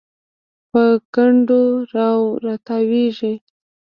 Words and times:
په 0.71 0.83
کنډو 1.13 1.61
راتاویږي 2.45 3.33